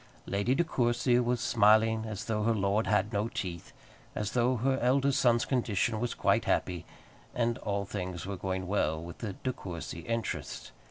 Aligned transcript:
Lady 0.25 0.55
De 0.55 0.63
Courcy 0.63 1.19
was 1.19 1.39
smiling 1.39 2.05
as 2.07 2.25
though 2.25 2.41
her 2.41 2.55
lord 2.55 2.87
had 2.87 3.13
no 3.13 3.27
teeth, 3.27 3.71
as 4.15 4.31
though 4.31 4.55
her 4.55 4.79
eldest 4.81 5.19
son's 5.21 5.45
condition 5.45 5.99
was 5.99 6.15
quite 6.15 6.45
happy, 6.45 6.87
and 7.35 7.59
all 7.59 7.85
things 7.85 8.25
were 8.25 8.35
going 8.35 8.65
well 8.65 8.99
with 8.99 9.19
the 9.19 9.33
De 9.33 9.53
Courcy 9.53 9.99
interests. 9.99 10.71